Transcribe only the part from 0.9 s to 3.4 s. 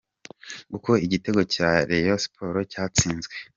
igitego cya Reyo siporo cyatsinzwe.